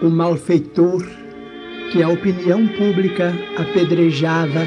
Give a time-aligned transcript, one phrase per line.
[0.00, 1.04] O malfeitor
[1.90, 4.60] que a opinião pública apedrejava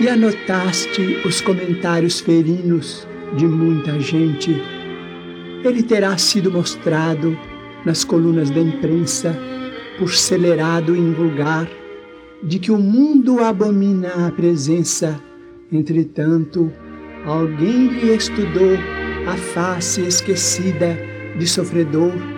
[0.00, 4.62] e anotaste os comentários ferinos de muita gente.
[5.64, 7.36] Ele terá sido mostrado
[7.84, 9.36] nas colunas da imprensa
[9.98, 11.68] por celerado em vulgar
[12.44, 15.20] de que o mundo abomina a presença.
[15.72, 16.70] Entretanto,
[17.24, 18.78] alguém lhe estudou
[19.26, 20.96] a face esquecida
[21.36, 22.35] de sofredor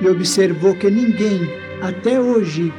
[0.00, 1.40] e observou que ninguém,
[1.80, 2.72] até hoje,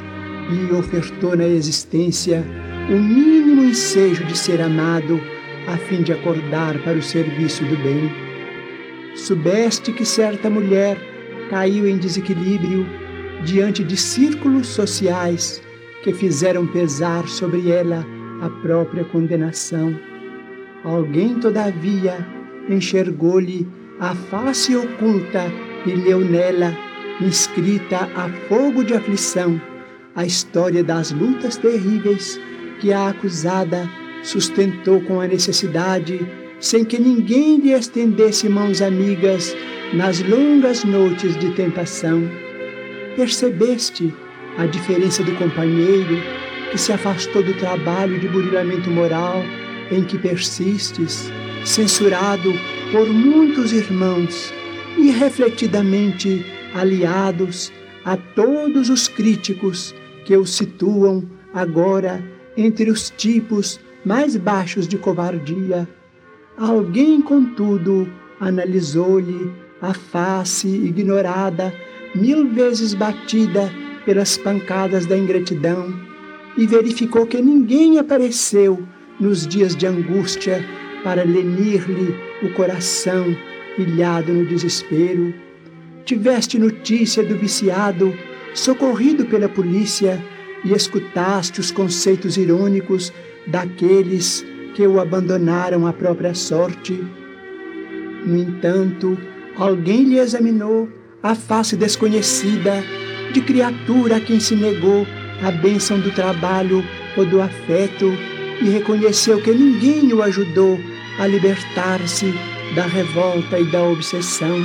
[0.50, 2.44] lhe ofertou na existência
[2.90, 5.20] o mínimo ensejo de ser amado
[5.68, 8.12] a fim de acordar para o serviço do bem.
[9.16, 10.98] Soubeste que certa mulher
[11.50, 12.86] caiu em desequilíbrio
[13.44, 15.62] diante de círculos sociais
[16.04, 18.06] que fizeram pesar sobre ela
[18.42, 19.98] a própria condenação.
[20.84, 22.18] Alguém, todavia,
[22.70, 23.68] enxergou-lhe
[24.00, 25.52] a face oculta
[25.86, 26.76] e leu nela,
[27.22, 29.60] inscrita a fogo de aflição,
[30.16, 32.40] a história das lutas terríveis
[32.80, 33.90] que a acusada
[34.24, 36.20] sustentou com a necessidade,
[36.60, 39.56] sem que ninguém lhe estendesse mãos amigas
[39.94, 42.24] nas longas noites de tentação.
[43.16, 44.14] Percebeste
[44.58, 46.18] a diferença do companheiro
[46.72, 49.44] que se afastou do trabalho de burilamento moral
[49.92, 51.32] em que persistes,
[51.64, 52.52] censurado
[52.92, 54.54] por muitos irmãos
[54.98, 56.44] e refletidamente
[56.76, 57.72] aliados
[58.04, 59.96] a todos os críticos
[60.26, 61.24] que o situam
[61.54, 62.24] agora
[62.58, 65.88] entre os tipos mais baixos de covardia.
[66.58, 68.08] Alguém, contudo,
[68.40, 71.74] analisou-lhe a face ignorada,
[72.14, 73.72] mil vezes batida
[74.06, 75.94] pelas pancadas da ingratidão,
[76.58, 78.88] e verificou que ninguém apareceu
[79.20, 80.64] nos dias de angústia
[81.04, 83.36] para lenir-lhe o coração
[83.78, 85.34] ilhado no desespero.
[86.06, 88.16] Tiveste notícia do viciado
[88.54, 90.24] socorrido pela polícia
[90.64, 93.12] e escutaste os conceitos irônicos
[93.48, 97.04] daqueles que o abandonaram à própria sorte.
[98.24, 99.18] No entanto,
[99.56, 100.88] alguém lhe examinou
[101.24, 102.84] a face desconhecida
[103.34, 105.08] de criatura a quem se negou
[105.44, 106.84] a bênção do trabalho
[107.18, 108.14] ou do afeto
[108.62, 110.80] e reconheceu que ninguém o ajudou
[111.18, 112.32] a libertar-se
[112.76, 114.64] da revolta e da obsessão.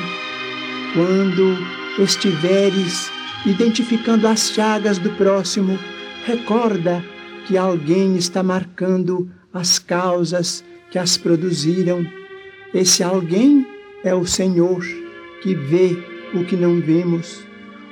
[0.93, 1.57] Quando
[2.03, 3.13] estiveres
[3.47, 5.79] identificando as chagas do próximo,
[6.25, 7.05] recorda
[7.47, 12.05] que alguém está marcando as causas que as produziram.
[12.75, 13.65] Esse alguém
[14.03, 14.85] é o Senhor,
[15.41, 15.97] que vê
[16.35, 17.47] o que não vemos.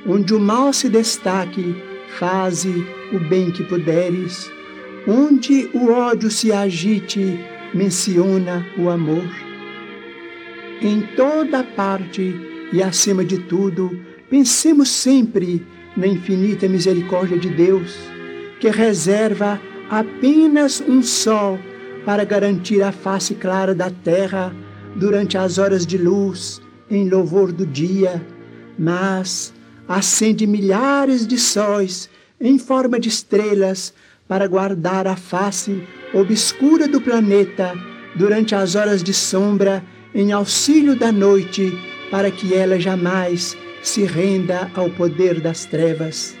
[0.05, 1.75] Onde o mal se destaque,
[2.17, 4.51] faze o bem que puderes.
[5.07, 7.39] Onde o ódio se agite,
[7.73, 9.29] menciona o amor.
[10.81, 13.89] Em toda parte e acima de tudo,
[14.29, 15.65] pensemos sempre
[15.95, 17.95] na infinita misericórdia de Deus,
[18.59, 19.59] que reserva
[19.89, 21.59] apenas um sol
[22.05, 24.55] para garantir a face clara da terra
[24.95, 28.25] durante as horas de luz em louvor do dia,
[28.77, 29.53] mas
[29.87, 32.09] acende milhares de sóis
[32.39, 33.93] em forma de estrelas
[34.27, 37.73] para guardar a face obscura do planeta
[38.15, 41.77] durante as horas de sombra em auxílio da noite,
[42.09, 46.38] para que ela jamais se renda ao poder das trevas.